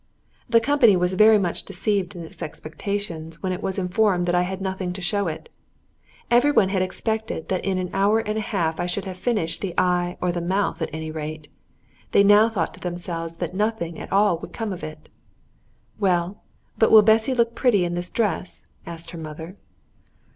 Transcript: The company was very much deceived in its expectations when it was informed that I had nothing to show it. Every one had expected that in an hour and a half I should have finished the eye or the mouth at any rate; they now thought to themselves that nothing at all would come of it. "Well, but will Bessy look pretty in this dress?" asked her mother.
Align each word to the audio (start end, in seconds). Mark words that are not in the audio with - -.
The 0.49 0.59
company 0.59 0.95
was 0.97 1.13
very 1.13 1.37
much 1.37 1.61
deceived 1.61 2.15
in 2.15 2.23
its 2.23 2.41
expectations 2.41 3.43
when 3.43 3.51
it 3.51 3.61
was 3.61 3.77
informed 3.77 4.25
that 4.25 4.33
I 4.33 4.41
had 4.41 4.59
nothing 4.59 4.93
to 4.93 4.99
show 4.99 5.27
it. 5.27 5.47
Every 6.31 6.51
one 6.51 6.69
had 6.69 6.81
expected 6.81 7.49
that 7.49 7.63
in 7.63 7.77
an 7.77 7.91
hour 7.93 8.17
and 8.17 8.35
a 8.35 8.41
half 8.41 8.79
I 8.79 8.87
should 8.87 9.05
have 9.05 9.15
finished 9.15 9.61
the 9.61 9.75
eye 9.77 10.17
or 10.19 10.31
the 10.31 10.41
mouth 10.41 10.81
at 10.81 10.89
any 10.91 11.11
rate; 11.11 11.49
they 12.13 12.23
now 12.23 12.49
thought 12.49 12.73
to 12.73 12.79
themselves 12.79 13.35
that 13.35 13.53
nothing 13.53 13.99
at 13.99 14.11
all 14.11 14.39
would 14.39 14.53
come 14.53 14.73
of 14.73 14.83
it. 14.83 15.07
"Well, 15.99 16.41
but 16.79 16.89
will 16.89 17.03
Bessy 17.03 17.35
look 17.35 17.53
pretty 17.53 17.85
in 17.85 17.93
this 17.93 18.09
dress?" 18.09 18.65
asked 18.87 19.11
her 19.11 19.19
mother. 19.19 19.53